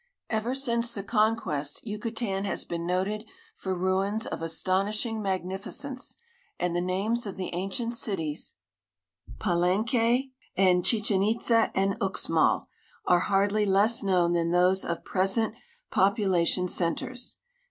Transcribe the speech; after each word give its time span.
Ever 0.31 0.55
since 0.55 0.91
the 0.95 1.03
compiest 1.03 1.85
Yucatan 1.85 2.43
has 2.45 2.65
been 2.65 2.87
noteil 2.87 3.23
for 3.55 3.77
ruins 3.77 4.25
of 4.25 4.41
astonishing 4.41 5.21
magnificence, 5.21 6.17
and 6.59 6.75
the 6.75 6.81
names 6.81 7.23
c>f 7.25 7.35
the 7.35 7.53
ancient 7.53 7.93
cities, 7.93 8.55
Palemiueand 9.37 10.83
Chichen 10.85 11.21
Itza 11.21 11.69
and 11.75 11.99
Uxmal, 11.99 12.65
an? 13.07 13.19
hanlly 13.21 13.67
less 13.67 14.01
known 14.01 14.33
than 14.33 14.49
those 14.49 14.83
of 14.83 15.03
))iesent 15.03 15.53
population 15.91 16.67
centers. 16.67 17.37